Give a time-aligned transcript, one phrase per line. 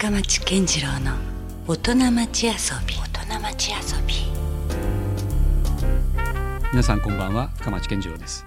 [0.00, 1.12] 深町健次郎の
[1.66, 2.52] 大人町遊
[2.86, 2.94] び。
[2.94, 3.76] 大人町遊
[4.06, 4.14] び。
[6.72, 8.46] 皆さんこんばんは深町健次郎です。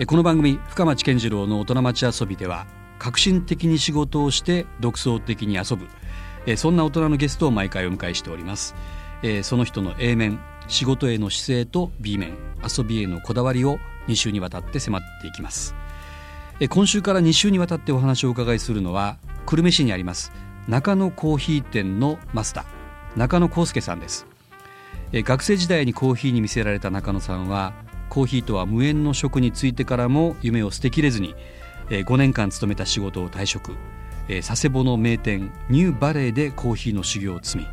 [0.00, 2.66] えこの番組深町健次郎の大人町遊びでは
[2.98, 5.88] 革新的に仕事をして独創的に遊ぶ。
[6.46, 8.74] えそんな大人のゲストを毎回お迎えしております。
[9.22, 12.32] えその人の A 面仕事への姿勢と B 面
[12.66, 13.76] 遊びへのこだわりを
[14.08, 15.74] 2週にわたって迫っていきます。
[16.60, 20.32] え今週から2週にわたってお話をお伺いするのは久留米市にあります
[20.68, 24.26] 中野コーヒー店のマスター中野康介さんです。
[25.12, 27.74] 学生時代にコーヒーに魅せられた中野さんは
[28.08, 31.34] コーヒーとは無縁の職に就いてからも夢を捨てきれずに
[31.88, 33.74] 5年間勤めた仕事を退職。
[34.46, 37.66] 佐世保の名店ニューバレーでコーヒーの修行を積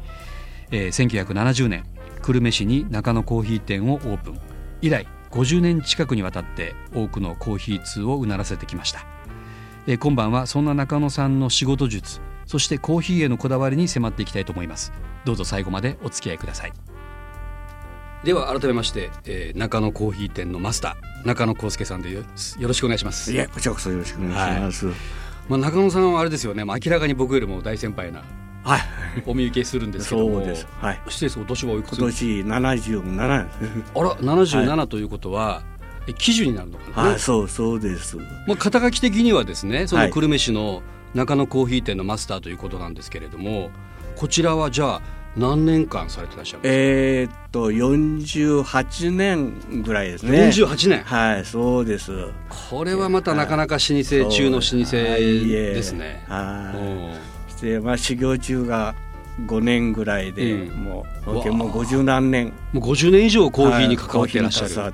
[0.71, 1.85] み1970年
[2.23, 4.39] 久留米市に中野コーヒー店をオープン。
[4.81, 9.05] 以来50年近くにわたって多くのコーヒー通をうならせてきました。
[9.99, 12.19] 今晩はそんな中野さんの仕事術
[12.49, 14.91] そしてコーヒーへのこだわりに迫っていきたいと思います
[15.23, 16.73] どうぞ最後までお付き合いください
[18.23, 22.23] では改めまして、えー、中野コーヒー店のマスター中野康介さんでよ
[22.59, 24.95] ろしくお願いしますいやこちらこそよろしくお願いします、はい、
[25.47, 28.23] まあ、中野さんはあれですよね、まあ、明らかに僕よりも大先輩な
[28.63, 28.81] はい、
[29.27, 30.67] お見受けするんですけどそうです。
[30.81, 31.01] はい。
[31.07, 31.39] 失礼です。
[31.39, 31.97] お年はおいくつ？
[31.97, 33.33] 今年七十七。
[33.33, 33.47] あ
[34.03, 35.63] ら、七十七ということは、
[36.07, 37.09] え記事になるのかな？
[37.11, 38.17] はい、そうそうです。
[38.17, 43.71] まあ肩書き的にはですね、その久留米市の中野コーヒー店のマスターということなんですけれども、
[44.15, 45.01] こちらはじゃあ
[45.37, 50.49] 何年間されてらっしゃるえー、っと48年ぐらいですね。
[50.49, 51.03] 48年。
[51.03, 52.11] はいそうです。
[52.69, 56.23] これはまたなかなか老舗中の老舗ですね。
[56.27, 56.73] は
[57.47, 57.51] い。
[57.51, 58.95] してまあ修行中が
[59.45, 62.53] 5年ぐらいで、うん、もうもう50何年。
[62.73, 64.93] もう50年以上コーヒーに関わっていらっしゃる、はい、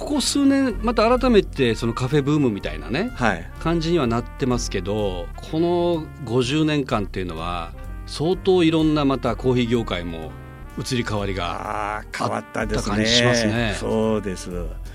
[0.00, 7.72] ここ数年また改めてそのカフェブームみたいなね、はい、感じにはなってますけどこの50年間っていうのは
[8.06, 10.32] 相当いろんなまたコーヒー業界も
[10.78, 13.76] 移り変わりが変わった感じしますね。
[13.78, 14.50] そうです。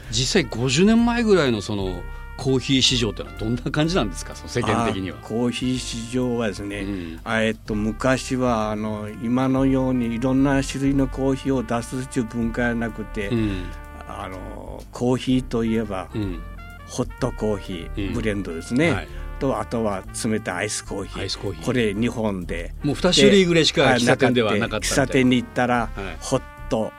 [0.09, 2.01] 実際50年前ぐらいのその
[2.37, 4.35] コーヒー市場ってのはどんな感じなんですか？
[4.35, 5.17] 世間的には。
[5.17, 13.65] コーヒー市場はですね、うん、えっと昔はあの今のようにいろんな種類のコーヒーを出すという文化はなくて、うん、
[14.07, 16.41] あのコーヒーといえば、うん、
[16.87, 19.07] ホットコーヒー、ブレンドですね、はい。
[19.39, 21.65] とあとは冷たいアイスコーヒー。
[21.65, 22.73] これ日本で。
[22.83, 26.91] もう2種類ぐらいしか喫茶店ではなかった喫茶店に行ったら、はい、ホット、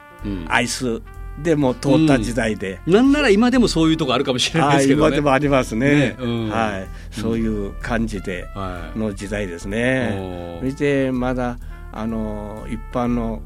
[0.48, 1.02] アイス
[1.42, 6.16] でも通った時代で、うん、なんなら今でもそういうとこあるかもしれないですけど、ね、今でもありますね、ね。
[6.18, 8.48] うん、はい、そういう感じで
[8.96, 11.58] の時代ですね、そしてまだ
[11.92, 13.42] あの一般の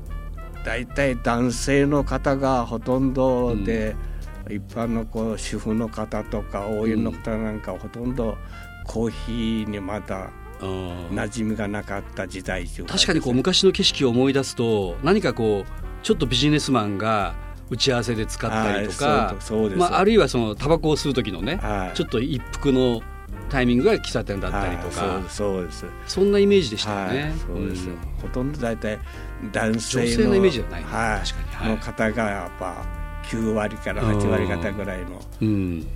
[0.65, 3.97] 大体男性の方がほとんどで、
[4.47, 8.37] うん、一般のこう主婦の方とか応援の方なんかほとんど
[8.87, 17.35] コーヒーにまだ馴染みがなかった時代確かにこう昔の景色を思い出すと何かこうちょっとビジネスマンが
[17.71, 19.37] 打ち合わせで使ったりとか、
[19.77, 21.61] まあ、あるいはそのタバコを吸う時のね、
[21.95, 23.01] ちょっと一服の
[23.49, 28.99] タイミングが喫茶店だったりとか、そうですそんなイメージでしたよね、そうです、うん、ほとんど大体
[29.53, 32.87] 男性の女性のイメージじゃない、はい、確かに、の方がやっぱ
[33.25, 35.87] 9割から8割方ぐらいの、うん。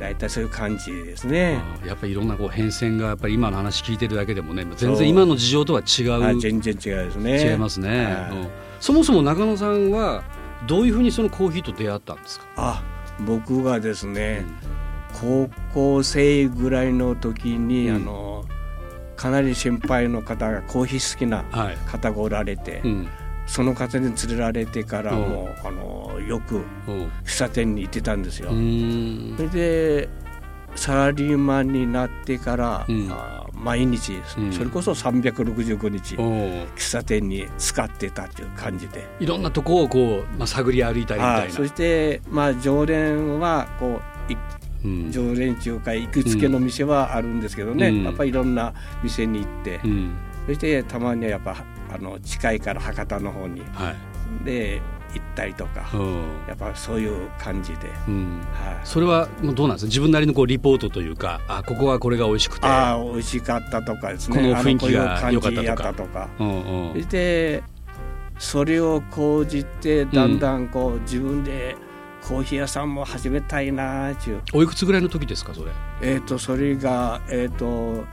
[0.00, 1.62] 大体そういう感じですね。
[1.86, 7.52] やっぱりいろんなこう変遷がやっぱり今の話聞いてるだけでもね全然今の事情とは違う全然違うですね。
[7.52, 8.48] 違いますね、はい、
[8.80, 10.24] そもそも中野さんは
[10.66, 12.46] どういうふうにそのコーヒーと出会ったんですか？
[12.56, 12.82] あ
[13.24, 14.77] 僕がですね、うん、
[15.20, 18.44] 高校生ぐらいの時に、うん、あの
[19.16, 21.44] かなり先輩の方がコーヒー好きな
[21.86, 23.08] 方がおられて、はいうん、
[23.46, 28.50] その方に連れられてからも、あのよく喫茶店に行ってたんですよ。
[28.50, 30.08] それで
[30.76, 33.10] サラリーマンになってから、うん、
[33.54, 39.08] 毎日、うん、それこそ365日喫茶店に使ってたっていう感じで。
[39.18, 41.52] いろんなとこをこう、まあ、探り歩いたりみたいな。
[41.52, 43.86] そして、まあ、常連はこ
[44.28, 44.36] う、うん、
[45.10, 48.72] 常連中か行きつけの店はあるんですけどね、やっぱりいろんな
[49.02, 49.80] 店に行って、
[50.46, 51.56] そしてたまにはやっぱ
[51.92, 53.94] あの近いから博多の方に、は
[54.42, 54.80] い、で
[55.14, 55.90] 行ったりとか、
[56.46, 58.40] やっぱそういう感じで、うん。
[58.52, 59.88] はい、それはどうなんですか？
[59.88, 62.66] 自分なりのこうリポートというかあここはこれが美味しくて。
[62.66, 64.36] あ美味しかったとかですね。
[64.36, 66.28] この雰囲気が良かったとか。
[66.38, 67.62] そして
[68.38, 71.74] それを講じてだんだんこう、自分で
[72.28, 74.42] コーヒー屋さんも始めたいなっていう。
[74.52, 75.72] おいくつぐらいの時ですかそれ？
[76.02, 78.04] えっ、とそれがえっ、ー、と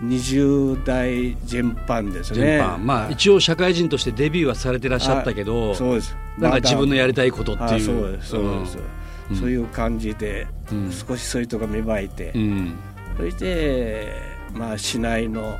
[0.00, 2.62] 20代全般ですね。
[2.80, 6.16] まあ一応社会人としてデビューはされてらっしゃったけどそうです。
[6.38, 7.80] なんか自分のやりたいことっていう。
[7.80, 8.28] そうです。
[8.28, 8.78] そうです、
[9.30, 12.76] うん、そういう感じで、うん、少しそういうとこ芽生えて、うん、
[13.16, 14.12] そして
[14.52, 15.58] まあ市内の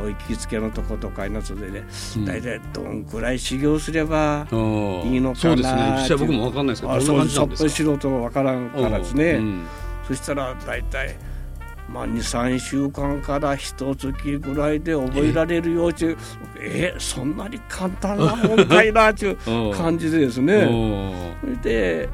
[0.00, 1.84] 行きつけのとことかいのそれで、
[2.26, 5.96] 大体どんくらい修行すればいいのかなそうですね。
[6.00, 7.70] 実際僕も分かんないですけどどんな感じなんですか？
[7.70, 9.40] 素人は分からんからですね、
[10.06, 11.16] そしたら大体
[11.86, 16.16] まあ、23週間から一月ぐらいで覚えられるようちゅう
[16.58, 19.36] えそんなに簡単なもんかいなちゅう
[19.76, 21.36] 感じでですね。
[21.62, 22.08] で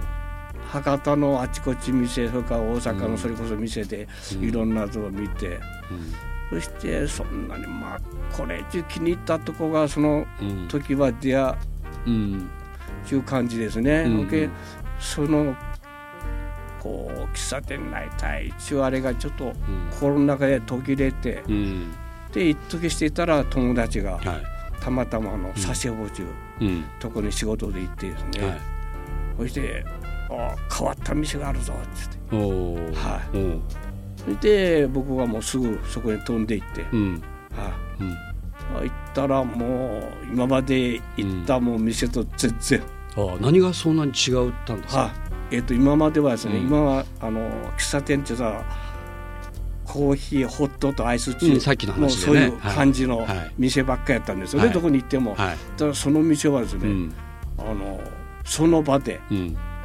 [0.66, 4.08] 博多のあちこち店それから大阪のそれこそ店で
[4.40, 5.60] いろんな図を見て、うん、
[6.50, 8.00] そしてそんなにまあ
[8.36, 10.26] これちゅう気に入ったとこがその
[10.68, 11.56] 時は出会う
[13.06, 14.04] ちゅう感じですね。
[14.06, 14.50] うん、
[14.98, 15.54] その
[16.80, 19.52] こう喫茶店になりたいちゅうあれがちょっと
[19.90, 21.92] 心の中で途切れて、うん、
[22.32, 24.18] で一時していたら友達が、
[24.80, 26.24] たまたまの佐世保中、
[26.60, 28.60] うん、とこに仕事で行ってですね、はい、
[29.38, 29.84] そして
[30.30, 31.88] あ変わった店があるぞって
[32.32, 32.96] 言って。
[32.96, 33.89] はい、
[34.24, 37.22] それで僕はもうすぐそこに飛んで行って、うん。
[37.56, 37.68] は
[37.98, 38.10] いうん、
[38.84, 42.82] 行ったらもう今まで行ったもう店と全然、
[43.16, 45.10] うん、あ何がそんなに違ったんですか、はい
[45.56, 48.64] えー、と今まではですね、うん、今はあの喫茶店ってさ
[49.84, 53.26] コーヒーホットとアイスチー、うん、さっきの話、ね、そういう感じの
[53.58, 57.14] 店ばっかやったんですよね、はい、どこに行っても、はい、ただその店はですね、うん、
[57.58, 58.00] あの
[58.44, 59.20] その場で、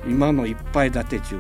[0.08, 1.40] 今の一杯立て中、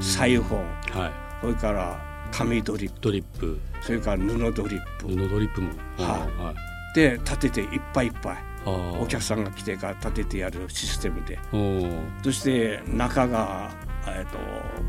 [0.00, 3.00] サイフォン、はい、それから紙ドリップ。
[3.00, 3.58] ドリップ。
[3.80, 5.08] それから布ドリップ。
[5.08, 6.54] 布ドリップも、は
[6.94, 8.36] い、で立てていっぱいいっぱい。
[8.66, 11.38] お客さんが来てから立ててやるシステムで。
[12.22, 13.70] そして中が、
[14.06, 14.38] えーと、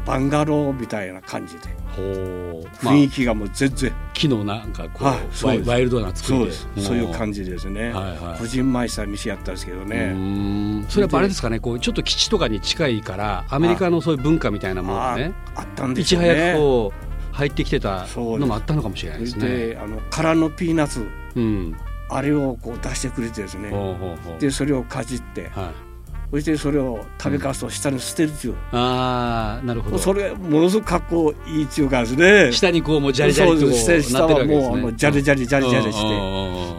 [0.06, 1.76] バンガローみたいな感じで。
[1.96, 5.04] 雰囲気がもう全然、まあ、木のなんかこう、
[5.48, 6.52] はい、ワイルドな作りで。
[6.54, 10.86] そうそういう感じですね、はいはい、個人マイスター店やったんですけどね。
[10.88, 16.28] それはあれですかねこうちょっと基地とかに近いからアメリカのそういう文化みたいなものがねあったんですよね。
[16.28, 17.05] いち早くこう
[17.36, 19.48] 入ってきてたのもあったのかもしれないですね。
[19.48, 21.06] であの空のピーナッツ、
[21.36, 21.76] うん。
[22.08, 23.72] あれをこう出してくれてですね。
[24.40, 25.74] でそれをかじって、はい、
[26.32, 29.98] そしてそれを食べかすと下に捨てるっていう、うん、ああなるほど。
[29.98, 32.52] それものすごく格好いいっていうかですね。
[32.52, 36.06] 下にこうもうジャリジャリとこう下はもうあのジャリジャリジャリジャリして、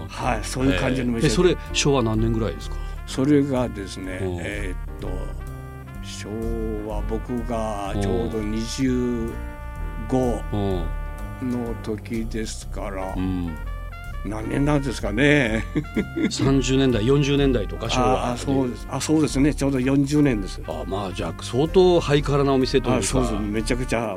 [0.09, 2.77] はいそういう感じの店それ昭和何年ぐらいですか？
[3.09, 5.09] それがですねえー、っと
[6.05, 6.29] 昭
[6.89, 8.39] 和僕がちょうど
[10.09, 10.85] 25
[11.43, 13.57] の時ですから、うん。
[14.25, 15.65] 何年なんですかね。
[16.17, 18.87] 30年代40年代とか昭和あそうです。
[18.91, 19.55] あそうですね。
[19.55, 20.61] ちょうど40年です。
[20.67, 23.03] あまあじゃあ相当ハイカラなお店というか。
[23.03, 23.35] そうです。
[23.35, 24.17] めちゃくちゃ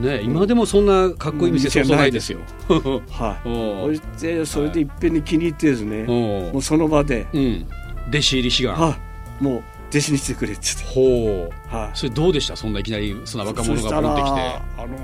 [0.00, 0.06] う。
[0.06, 2.40] ね今でもそんなかっこいい店そうないですよ。
[3.10, 3.48] はい。
[3.48, 6.04] そしてそれでいっぺんに気に入ってですね。
[6.04, 7.66] もうその場で、うん、
[8.08, 8.74] 弟子入り志願。
[8.74, 8.98] は
[9.40, 12.56] もう弟子にしてくれってほう、はい、それどうでした？
[12.56, 14.40] そんないきなりそんな若者が戻ってきて。
[14.76, 14.98] あの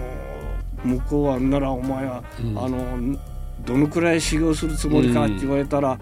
[0.84, 3.18] 向こうはならお前は、うん、あの
[3.64, 5.98] どのくらい修行するつもりかって言われたら、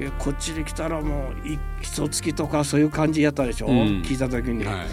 [0.00, 1.34] うん、こっちに来たらもう
[1.80, 4.64] 一月とかそういう感じやったでしょ、うん、聞いた時に。
[4.64, 4.86] はい、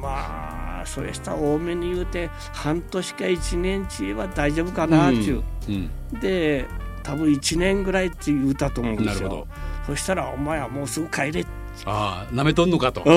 [0.00, 5.90] まあそれしたら多めに言うて半年か1年ちは大丈夫かなっていう、うん。
[6.14, 6.66] うん、で
[7.02, 9.46] 多分1年ぐらいって言うたと思うんですよ。
[9.86, 13.02] そしたら「お前はもうすぐ帰れ」ってああ、なめとんのかと。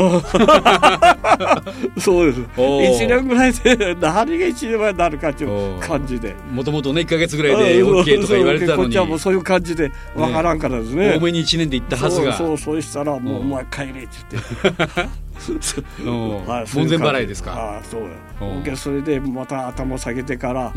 [1.98, 2.42] そうです。
[3.02, 6.36] 一年ぐらいで、何が一年前になるかという感じで。
[6.52, 8.84] もともとね、一か月ぐらいで OK とか言われてたのに。
[8.84, 11.16] こっちはもうそういう感じで、わからんからですね。
[11.18, 12.34] 多めに一年で行ったはずが。
[12.34, 15.02] そう、そうしたら、もう、お前帰れって言って。
[15.42, 17.54] はい、門前払いですか。
[17.54, 18.02] ああ、そう
[18.66, 18.76] だ。
[18.76, 20.72] それで、また頭下げてから、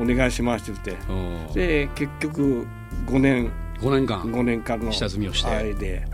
[0.00, 1.66] お願いしますって言って。
[1.86, 2.66] で、結局、
[3.06, 3.50] 5年。
[3.80, 4.22] 5年間。
[4.22, 4.90] 5年間の。
[4.92, 5.50] 下積みをして。
[5.50, 6.06] あれで。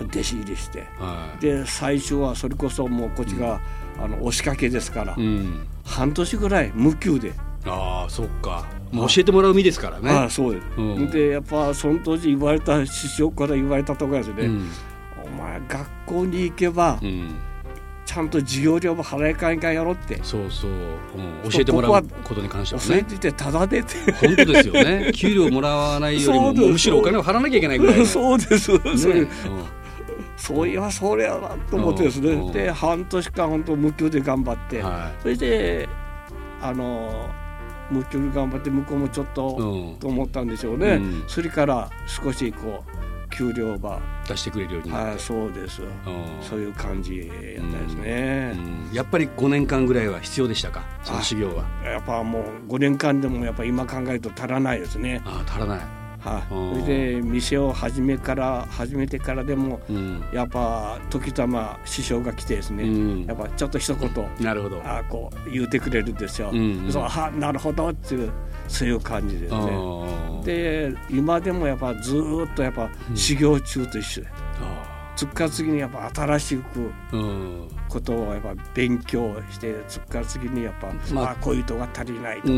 [0.00, 3.60] 弟子入りして、はい、で最初はそれこそもうこっちが、
[3.98, 7.32] うん、あの押しかけですから、うん、半年ぐらい無給で。
[7.66, 8.66] ああそっか。
[8.92, 10.10] もう教えてもらう身ですからね。
[10.10, 14.48] あそうです、うん、でやっぱその当時言われた師匠から言われたところですね、
[15.24, 16.98] お前学校に行けば、
[18.08, 20.18] ちゃんと授業料も払いかんかやろって。
[20.22, 23.04] そうそう、うん、教えてもらうことに関してはね。
[23.06, 25.12] 教えてただでって本当ですよね。
[25.14, 29.28] 給料もらわないよりもむしろお金を払わなきゃいけないぐらいそうです、ね、そういう、
[30.38, 32.50] そういやそれやなと思ってですね。
[32.50, 35.86] で半年間本当無給で頑張って、はい、それで
[36.62, 37.28] あの
[37.90, 43.07] 無給で頑張って向こうもちょっと、と思ったんでしょうね、うん、それから少しこう
[43.38, 44.00] 給料ば。
[44.28, 45.80] 出してくれるようになって、そうです。
[46.42, 48.52] そういう感じやったですね、
[48.90, 50.84] うん、やっぱり5年間ぐらいは必要でしたか？
[51.02, 51.64] その修行は。
[51.82, 55.22] やっぱもう5年間でもやっぱ今考えると足らないですね。
[55.24, 55.80] あ足らない
[56.20, 64.82] はい、それで店を始めから始めてからでも、うん、やっぱ時たま師匠が来てですね、うん、やっぱちょっと一言なるほど。
[64.84, 66.50] あこう言うてくれるんですよ。
[66.50, 68.30] うんうん、そうあなるほどっていう
[68.66, 69.70] そういう感じですね。
[70.44, 74.28] で今でもやっぱずっとやっぱ修行中と一緒で。
[75.18, 76.92] つっか次にやっぱ新しく
[77.88, 82.52] ことをやっぱ勉強してつっか次にやっぱ、まあ、こういうとが足りないとか。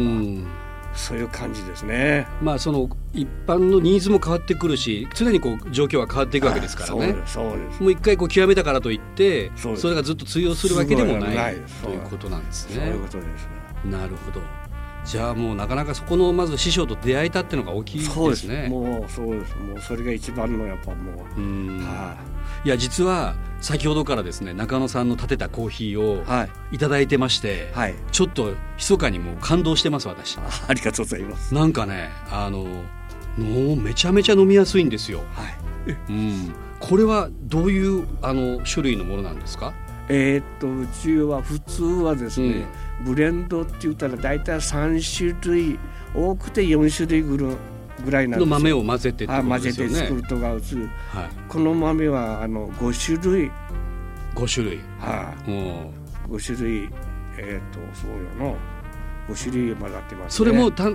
[0.95, 2.27] そういう感じですね。
[2.43, 7.17] まあその一般のニーズも変わってくるし、常にこう状況は変わっていくわけですからね。
[7.27, 7.83] そうです。
[7.83, 12.77] もう一回こう極めたからといって、それがずっと通用するわけでもないということなんですね。
[12.77, 13.47] そういうことです、
[13.85, 13.91] ね。
[13.91, 14.41] なるほど。
[15.05, 18.05] じゃあもうなかなかそこのまず師匠と出会えたっていうのが大きいで
[18.37, 18.69] すね。
[18.69, 19.57] もうそうです。
[19.57, 21.41] もうそれが一番のやっぱもう。
[21.41, 21.79] うん。
[21.85, 22.17] は
[22.65, 26.23] い、いや実は先ほどからですね中野さんの立てたコーヒーを
[26.73, 26.79] い。
[26.79, 30.39] ただいてまして、はい、ちょっと密かにもう感動してます私。
[30.39, 31.55] ありがとうございます。
[31.55, 32.65] なんかねあの
[33.39, 35.49] もうめちゃめちゃ飲みやすいんですよ、は
[35.91, 39.73] い、うん、これはどういうあの種類のものなんですか？
[40.09, 42.67] えー、っとうちは普通はですね、
[43.01, 45.79] うん、ブレンドって言ったら大体3種類
[46.15, 47.57] 多くて4種類ぐらい
[48.05, 50.89] ぐらいなんです豆を混ぜて、ね、混ぜて作るとがうつ、はい、
[51.49, 53.51] この豆はあの5種類。
[54.35, 54.81] 5種類。
[54.99, 55.51] はい、
[56.31, 56.89] 5種類
[57.39, 58.11] えっ、ー、とそう
[58.45, 58.57] よな
[59.29, 60.91] 5種類混ざってます、ね、それもた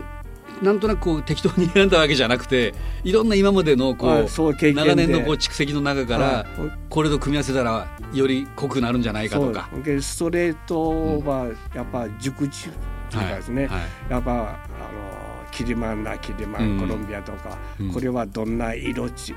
[0.62, 6.45] なんとなくこう適当に選んだわけじじゃなくていろんな今までのこう、はい、長年のこう蓄積の中から、
[6.89, 9.69] これと組み合わせたらより濃くなるんじゃないかとか。
[10.01, 12.69] ストレートはやっぱ熟知
[13.09, 19.35] というかですね、はいはい、やっぱあのキリマンナキリマン、コロンビアとか、うん、これはどんな色ち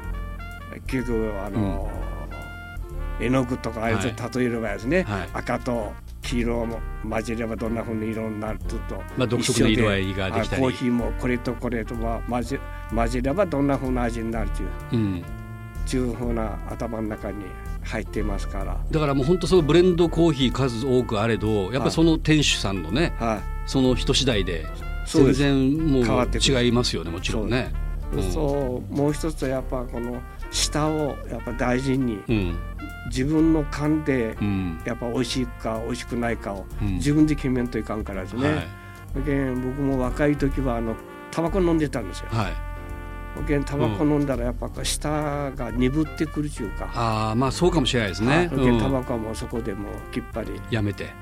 [0.86, 1.90] 結局あの、
[3.20, 4.04] うん、絵の具とかあいつ
[4.36, 5.92] 例えればですね、はい、赤と
[6.28, 8.76] 黄色も混ぜればどんなふうに色になると、
[9.16, 10.62] まあ、独特の色合いができたり。
[10.62, 12.60] コーヒーもこれとこれとは混ぜ
[12.94, 17.44] 混ぜればどんなふうな味になるという、うん、いうふうな頭の中に
[17.82, 18.78] 入ってますから。
[18.90, 24.66] だからもう本当そのブレンドコーヒー数多くあれどやっぱりその店主さんのね、はい、その人次第で
[25.06, 27.72] 全然もう違いますよねもちろんね。
[28.32, 32.58] そう、もう一つはやっぱこの舌をやっぱ大事に、うん、
[33.08, 34.36] 自分の勘で
[34.84, 38.48] やっぱ美味しいか美味しくないかを自分で決めんといかんからですね。
[38.48, 38.64] はい、
[39.14, 40.94] 僕も若い時はあの
[41.30, 42.26] タバコ飲んでたんですよ。
[42.30, 42.68] はい。
[43.64, 45.08] タバコ飲んだらやっぱ舌
[45.54, 50.60] が鈍ってくるちゅうか、ああまあそうかもしれないですね、はい、タバコはもうそこでもうきっぱり。
[50.70, 51.12] やめて、はい、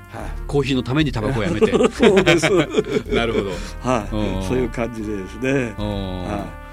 [0.47, 1.71] コーヒーのためにタバコをやめて。
[1.91, 2.49] そうです。
[3.13, 3.51] なるほど。
[3.83, 4.05] は
[4.41, 6.66] い、そういう感じでですね、はい、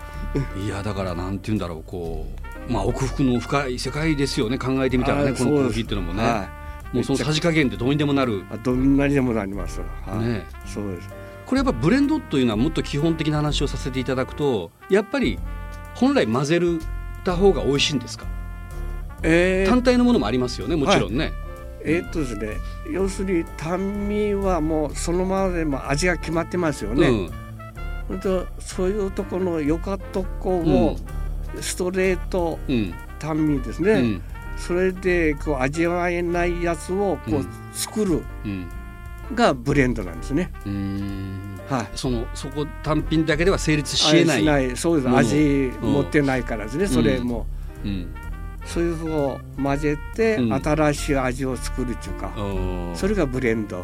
[0.56, 2.26] いやだからなんて言うんだろうこ
[2.68, 6.48] うまあ奥深の深い世界ですよね考えてみたらねこのコーヒーっていうのもね、は
[6.92, 8.44] い、もうそのさじ加減ってどうにでもなる。
[8.62, 10.44] どんなにでもなります、はい、ね。
[10.66, 11.08] そうです。
[11.46, 15.38] これやっぱブレンドというのはもっと基本的な話をさせていただくとやっぱり
[15.94, 16.80] 本来混ぜる
[17.24, 18.26] た方が美味しいんですか、
[19.22, 21.32] えー、単体のものもありますよねもちろんね、はい、
[21.84, 22.56] えー、っとですね
[22.90, 27.30] 要するに単味はもうそのままでも味が決まってますよね、うん、
[28.20, 30.96] とそういうところのよかとこを
[31.60, 32.58] ストレート
[33.18, 34.22] 単味ですね、うん、
[34.56, 38.68] それでこう味わえないやつをこう作る、うん。
[39.34, 40.50] がブレンドなんですね。
[41.68, 44.76] はい、そのそこ単品だけでは成立しえないない。
[44.76, 45.08] そうです。
[45.08, 47.46] 味持ってないからですね、それも、
[47.84, 48.14] うん、
[48.66, 52.32] そういうふうを混ぜて新しい味を作るっていうか、
[52.94, 53.82] それがブレンド。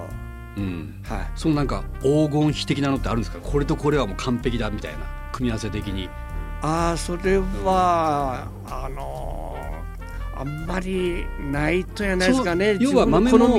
[0.61, 3.39] うん、はい、そのなんか黄金比的なのってあるんですか？
[3.39, 4.99] これとこれはもう完璧だみたいな
[5.33, 6.09] 組み合わせ的に。
[6.63, 12.77] ああそれは、あのー、あんまりないとやないですかね。
[12.81, 13.59] 要は豆の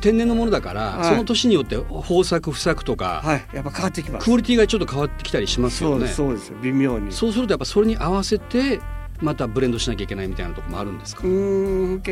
[0.00, 4.24] 天然のものだから、はい、その年によって豊作不作とか、はい、やっぱ変わってきます。
[4.26, 6.08] クオリティがちょっと変わってきたりしますよね。
[6.08, 7.10] そうです微妙に。
[7.12, 8.80] そうするとやっぱそれに合わせて
[9.22, 11.22] またブレンドしなきゃいけないみたいなところもあるんですか？
[11.24, 12.02] うん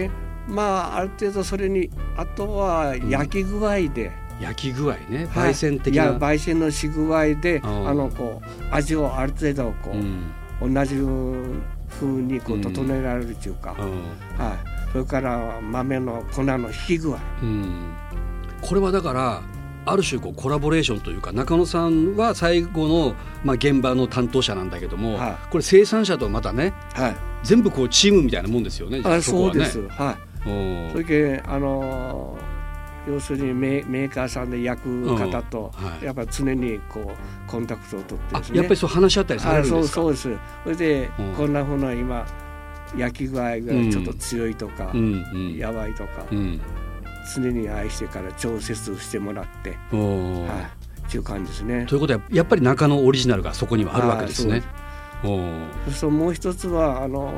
[0.49, 14.83] まあある程度それにあとは焼き具合で、うん、焼き具合ね焙煎的な、はい、焙煎のし具合であのこう味をある程度こう、うん、同じふうにこう整えられるというか、うん、はい。
[14.93, 17.95] それから豆の粉の引き具合、うん、
[18.61, 19.43] これはだから
[19.87, 29.01] ある種こうコラボレーションというか中野さんは最後の、まあ、現場の担当者なんだけども、はい、これ生産者とまたね、はい、全部こうチームみたいなもんですよね。
[29.03, 32.37] あそ、ね、うです、はい、それであの
[33.07, 38.59] 要するにメメーカーさんで焼く方と、はい、やっぱ常にこうコンタクトを取ってですね。
[38.59, 40.41] やっぱりそう話し合ったりされるんですかそうそうです。
[40.65, 42.27] それで、こんなふうな今
[42.97, 46.61] 焼き具合がちょっと強いとか、うん、やばいとか、うん、
[47.35, 51.87] 常に愛してから調節してもらって、はい、っていう感じですね。
[51.87, 54.63] ということはやっぱり中のオリジナルがそこにはあるわけですね。
[55.87, 57.33] そしてもう一つはあの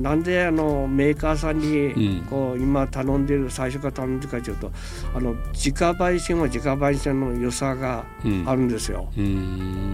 [0.00, 4.70] なんであのメーカーさんにこう、今頼んでる最初から頼んでるかというと
[5.14, 8.04] あの自家焙煎は自家焙煎の良さが
[8.46, 9.10] あるんですよ。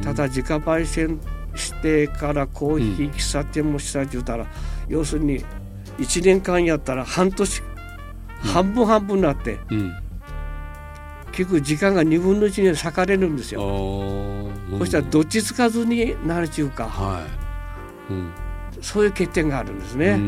[0.03, 1.21] ただ自家焙煎
[1.55, 4.47] してからコーヒー喫茶店もしたって言ったら、
[4.89, 5.45] 要するに
[5.99, 7.63] 1年間やったら半年、
[8.41, 9.59] 半分半分になって、
[11.33, 13.61] 結局時間が2分の1に割かれるんですよ。
[14.79, 16.89] そしたらどっちつかずになるちゅうか。
[16.89, 17.27] は
[18.11, 18.31] いうん
[18.81, 20.21] そういう欠点があるんですね。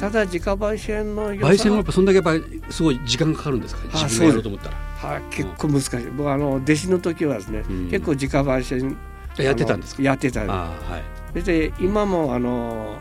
[0.00, 4.76] ただ自家焙煎の焙煎はやっぱそんだけやっぱりすごい時間がかかるんですか、ね、自分でやろうと思ったら。
[5.12, 6.06] はい、結構難しい。
[6.16, 7.62] 僕あの弟子の時はですね、
[7.92, 8.96] 結構自家焙煎
[9.38, 10.02] やってたんですか？
[10.02, 10.56] やってたんです。
[10.56, 11.02] は
[11.36, 11.42] い。
[11.42, 12.96] で今もあの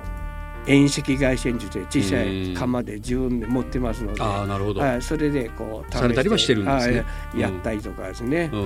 [0.66, 4.82] 遠赤外線術で小さい釜で自分で持ってますので、あなるほど。
[4.82, 7.06] はい、それでこうされたりはしてるんですね、
[7.36, 8.58] やったりとかですね、う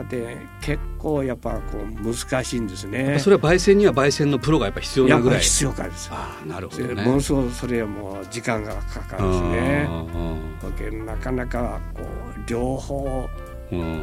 [0.00, 3.18] ん、で結構やっぱこう難しいんですね。
[3.18, 5.40] それは焙煎には焙煎のプロがやっぱ必要なぐらい。
[5.40, 6.08] 必要かです。
[6.12, 9.88] あなるほど、ね、ものすごくそれはもう時間がかかるんですね。
[11.04, 13.28] なかなかこう両方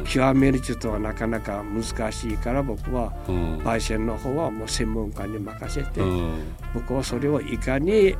[0.04, 6.00] 極めるちょっとはなかなか難しいから僕は焙煎の方はもう専門家に任せて、
[6.74, 8.14] 僕はそれをいかに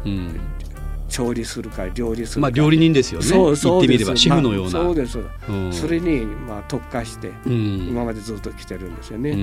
[1.12, 2.40] 調理するか料理するか。
[2.40, 3.26] まあ料理人ですよね。
[3.26, 9.37] そうそう言ってみれば主婦のような、そうです、うん、それにまあ特化して、今までずっと来てるんですよね、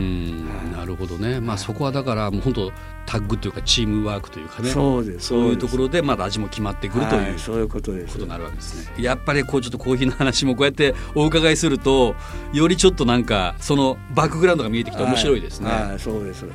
[0.75, 1.39] なるほどね。
[1.39, 2.71] まあそこはだからもう本当
[3.05, 4.69] タッグというかチームワークというかね。
[4.69, 5.27] そうです。
[5.27, 8.13] そういうところでまだ味も決まってくるという、はい、そういうことです。
[8.13, 8.93] ことになるわけですね。
[8.97, 12.15] やっぱりこうちょっとコーヒーの話もこうやってお伺いすると
[12.51, 15.83] よりちょっとなんかそのバックグラウンドが見えてきて面白いですね、はい。
[15.89, 16.45] はい、そうです。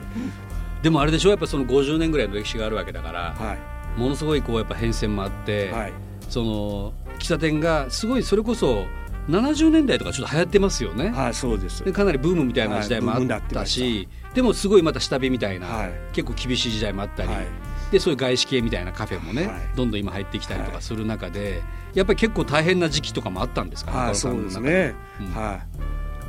[0.83, 1.31] でもあれでしょ？
[1.31, 5.93] やっぱその50年ぐらいの歴史があるわけだから、はいものすごいこうやっぱ変遷もあって、はい、
[6.29, 8.87] その喫茶店がすごいそれこそ
[9.29, 11.13] 70年代とかちょっと流行ってますよね。
[11.17, 11.83] あそうです。
[11.85, 17.47] でかなりブームみたいな時代もあったし、でもすごいまた下火みたいな、はい、結構厳しい時代もあったり、はい、
[17.91, 21.63] でそういう外資系みたいなカフェもね、どんどん今入ってきたりとかする中で、
[21.95, 23.99] やっぱり結構大変な時期とかもあったんですかね。
[24.11, 25.61] あそうですね、うん、は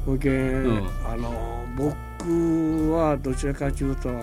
[0.07, 4.21] い、うん、あの僕はどちらかというとあの、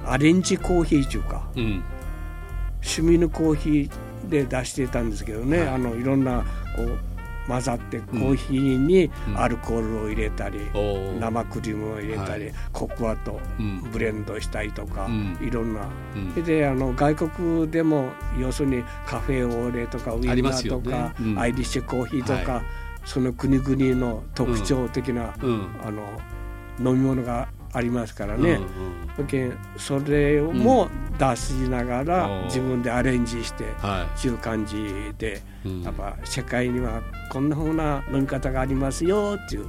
[0.00, 1.82] うん、アレンジコーヒーというか、うん、
[2.82, 6.44] 趣味のコーヒーで出してたんですけどね、はい、あのいろんな
[6.76, 6.98] こう
[7.48, 10.78] 混ざってコーヒーにアルコールを入れたり、う
[11.16, 13.40] ん、生クリームを入れたり、はい、ココアと
[13.90, 22.62] ブレンドしたりとか、うん、いろんな、うん、であの外国でも要するにカフェオーレとかウインナーとか、ね、アイリッシュコーヒーとか、はい、
[23.04, 26.20] その国々の特徴的な、あの
[26.78, 28.60] 飲み物がありますからね、
[29.18, 34.28] うんうん、それをも出しながら自分でアレンジしてい。
[34.28, 35.40] う感じで、
[35.84, 39.66] やっぱ世界にはこんなふうな飲み方がありますよっていう。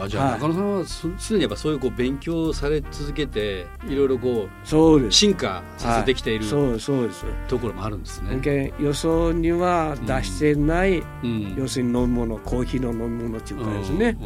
[0.00, 5.18] あじゃあ、中野さんはすでにやっぱそういうこう勉強され続けていろいろこうそうです。
[5.18, 7.24] 進化させてきている、そうそうです。
[7.48, 8.72] ところもあるんですね。
[8.78, 11.02] 予想には出してない、
[11.56, 14.16] 要するに飲み物コーヒーの飲み物っていうかですね。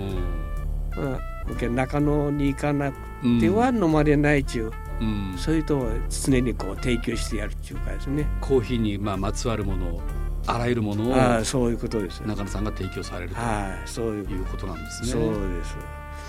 [0.96, 1.33] うん
[1.70, 2.96] 中野に行かなく
[3.40, 8.26] ては飲まれないちゅう、うん、そういうと常にこう提供してやるっていうかですね。
[8.40, 10.00] コーヒーにまあまつわるもの
[10.46, 15.08] あらゆるものをあそういうことです中野さんが提供されるとはいそういうことなんですね。
[15.08, 15.76] そうです。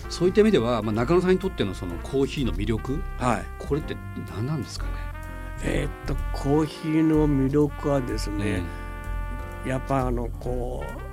[0.10, 3.97] そういった意味では、まあ、中野さんにとってのそのコーヒーの魅力、はい、これって
[4.36, 4.91] 何なんですかね？
[5.63, 8.62] えー、っとコーヒーの魅力はですね、
[9.63, 11.04] うん、やっぱあのこう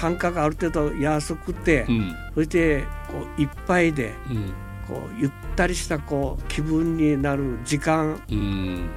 [0.00, 4.52] 単価がある程度安くて、うん、そしてこういっぱいで、うん、
[4.88, 8.18] こうゆったりしたこう気分になる時間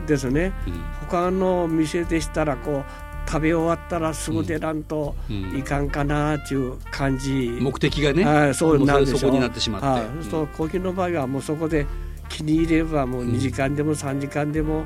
[0.08, 0.74] ですね、うん、
[1.10, 5.14] 他の店でしたらこう食べ終わったらすぐ出らんと
[5.58, 11.86] いかんかなっていう感じ、目的がね、はい、そうなんでしょうになってしまって、はい、そうするとコーヒーの場合はもうそこで
[12.30, 14.86] 気に入ればもう2時間でも3時間でも、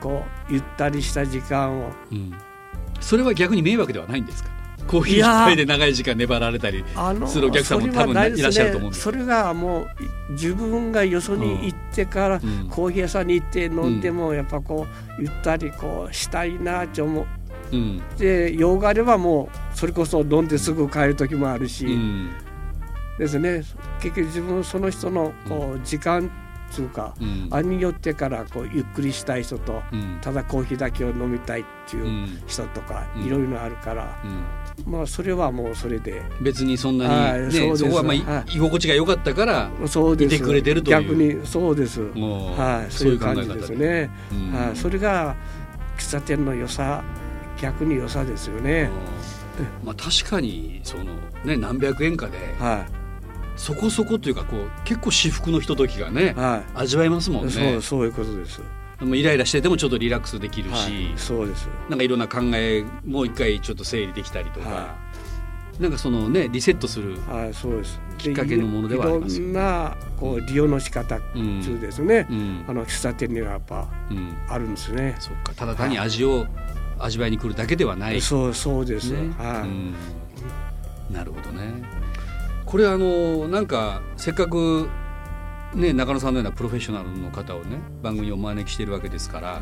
[0.00, 1.90] こうゆったりした時間を、
[3.00, 4.53] それは逆に迷惑ではないんですか？
[4.86, 6.84] コーヒー一杯で長い時間粘られたり
[7.26, 9.86] するお客さんも多分いらっしゃると思うんですそれがも
[10.28, 14.86] う自分がよそに行ってから、コーヒー屋さんに行って飲んでもやっぱこ
[15.18, 17.26] うゆったりこうしたいなって思う。
[17.72, 22.30] うん、で用があればもうそれこそ飲んですぐ帰る時もあるし、うん、
[23.18, 23.62] ですね。
[24.00, 26.30] 結局自分その人のこう時間
[26.74, 34.16] つうか、うん、あれによってからこうゆっくりしたい人と、うん、ただコーヒーだけを飲みたいっていう人とか、いろいろあるから、
[34.86, 36.22] まあそれはもうそれで。
[36.40, 41.02] 別にそんなに、ね、そこはまあ、居心地が良かったからいてくれてるという。
[41.02, 42.02] 逆にそうです。
[42.02, 44.10] はいそういう感じですね、
[44.52, 45.36] はい、それが
[45.96, 47.02] 喫茶店の良さ
[47.60, 48.90] 逆に良さですよね。
[49.84, 51.04] まあ確かにその
[51.44, 53.04] ね何百円かで、はい。
[53.56, 57.52] そこそこというかこう結構至福のひとときがね、はい、味わえますもんね。
[57.52, 58.60] そうそういうことです。
[58.60, 58.66] も
[59.02, 61.68] イライラしててもちょっとリラックスできるし、はい、そうです。
[61.88, 64.94] なんかいろんな考えもう一回ちょっと整理できたりとか、は
[65.78, 67.16] い、なんかそのねリセットする
[68.18, 73.88] きっかけのものではありますよ、ね、いろんなこう利用の仕方中ですね、うん、あの喫茶店にはやっぱ
[74.48, 75.52] あるんですね、うん、そっか。
[75.54, 76.46] ただ単に味を
[76.98, 79.10] 味わいに来るだけではない、そうそうです。
[79.10, 79.66] ね、は
[81.10, 81.82] い、なるほどね。
[82.64, 84.88] これあのなんかせっかく
[85.74, 89.60] ね、中野さんのようなプロフェッショナルの方をね番組にお招きしているわけですから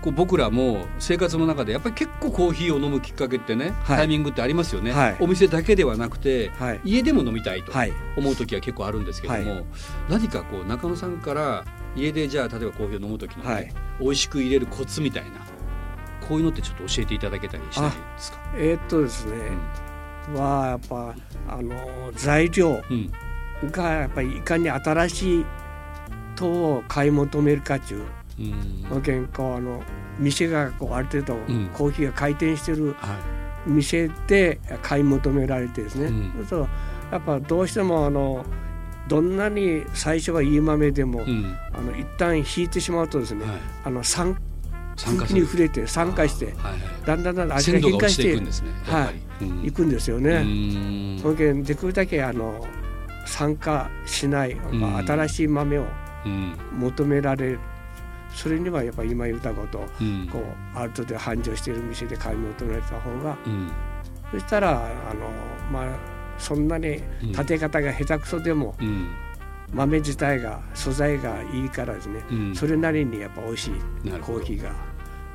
[0.00, 7.72] こう僕らも生活の中でやっぱり結構コーヒーを飲むきっかけってね、はい、タイミングってありますよね、はい、お店だけではなくて、はい、家でも飲みたいと
[8.16, 9.66] 思う時は結構あるんですけども、
[10.08, 15.30] 何かこう中野さんから家でじゃあ例えばコーヒーを飲む時の、ねはい、美味しく入れるコツみたいな
[16.26, 18.38] こういうのってちょっと教えていただけたりしないですか？
[18.56, 19.32] えー、っとですね、
[20.28, 21.14] うん、はやっぱ
[21.48, 21.74] あの
[22.14, 23.12] 材料、うん
[23.70, 25.46] がやっぱりいかに新しい
[26.36, 28.02] とを買い求めるかちゅう、
[28.94, 29.82] うん、健康あの
[30.18, 31.34] 店がこうある程度
[31.74, 32.94] コーヒーが回転してる
[33.66, 36.68] 店で買い求められてですね、うん、そう
[37.12, 38.44] やっぱどうしてもあの
[39.08, 44.36] どんなに最初はいい豆でも、うん、あの一旦引いてしまうとですね、はい、あの酸
[44.96, 48.70] 空気に触れて酸化して、はいはい、だんだんだんだん味が変化していくんですね。
[48.84, 50.44] はい、うん、いくんですよね。
[51.20, 52.66] そのできるだけあの
[53.30, 55.86] 参加しない、まあ、新しい豆を
[56.76, 57.60] 求められる、
[58.34, 59.82] それにはやっぱり今言ったことを、
[60.30, 60.38] こ
[60.74, 63.38] うある程度繁盛している店で買い求められた方が、
[64.32, 65.30] そしたらあの
[65.72, 65.96] まあ
[66.38, 68.74] そんなに立て方が下手くそでも、
[69.72, 72.22] 豆自体が素材がいいからですね、
[72.54, 73.70] それなりにやっぱ美味しい
[74.20, 74.72] コーヒーが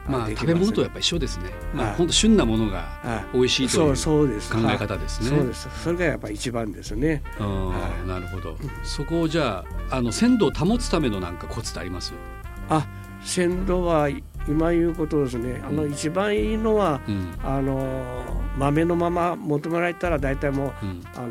[0.08, 1.46] まあ、食べ物とやっぱ一緒ですね。
[1.74, 4.28] まあ、本当旬なものが美味しいという考
[4.72, 5.30] え方ですね。
[5.30, 5.68] そうです。
[5.84, 7.24] それがやっぱ一番ですね。
[8.08, 8.56] なるほど。
[8.84, 12.14] そこをじゃあ、あの鮮度を保つためのなんかコツってあります？
[12.70, 12.88] あ、
[13.24, 14.10] 鮮度は
[14.48, 15.64] 今言うことですね。
[15.68, 17.02] あの一番いいのは、
[17.44, 18.24] あの
[18.58, 20.72] 豆のまま求められたら大体もう、
[21.16, 21.30] あの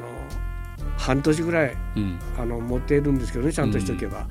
[0.99, 1.77] 半年ぐらい、
[2.39, 4.27] あの持っているんですけどね、ちゃんとしておけば。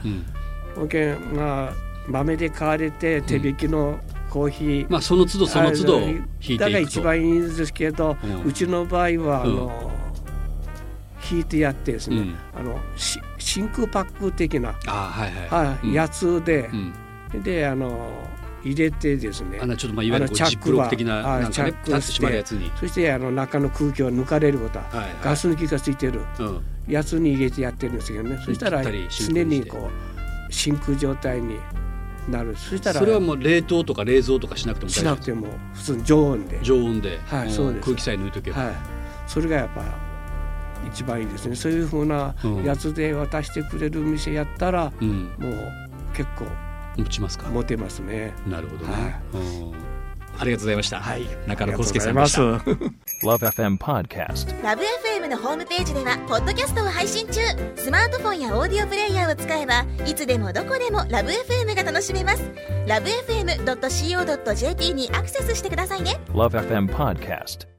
[0.76, 1.72] 保険が
[2.08, 4.00] 豆で買われて手引きの
[4.34, 9.92] コーヒー、まあ、その都度その都度引いていくだから一番いいんですけど、うん、うちの場合はあの、
[11.32, 12.80] 引いてやってですね、うん、あの
[13.38, 15.68] 真空パック的なあ、はいはい。
[15.68, 16.68] はい、やつで、
[17.34, 18.10] うん、であの
[18.64, 22.72] 入れてですねあのちょっとまあいわゆるチャックロック的ななんかねッしまるやつに。
[22.80, 26.22] そしてあの中の空気を抜かれることは、はいはい、ガス抜きがついてる
[26.88, 29.92] やつに入れてやってるんですけどね、そしたら常にこ
[30.50, 31.60] う真空状態に
[32.30, 36.60] なるそしたらそれはもう冷凍とか冷蔵とかしなくてもしなくても普通に常温で。
[36.62, 37.86] 常温で、はい、そうです。
[37.86, 38.76] 空気さえ抜いとけば、はい、
[39.28, 39.84] それがやっぱ
[40.88, 41.56] 一番いいですね。
[41.56, 45.72] そういうふうなやつで渡してくれる店やったら、うん、もう
[46.14, 46.46] 結構
[46.98, 47.50] 持ちますか。
[47.50, 48.34] 持てますね。
[48.48, 49.10] なるほどね、は
[49.80, 49.93] い
[50.40, 51.00] ありがとうございました。
[51.00, 52.42] はい、中野康介さんでした。
[53.24, 54.50] LoveFM Podcast。
[54.62, 57.40] LoveFM のホームページではポッドキャストを配信中。
[57.76, 62.44] スマートフォンやオーディオプレイヤーを使えばいつでもどこでも LoveFM が楽しめます。
[62.88, 66.20] LoveFM.co.jp にアクセスしてくださいね。
[66.30, 67.73] LoveFM Podcast。